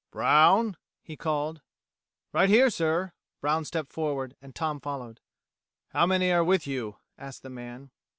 [0.09, 1.61] "Brown," he called.
[2.33, 5.19] "Right here, sir." Brown stepped forward, and Tom followed.
[5.89, 7.91] "How many are with you?" asked the man.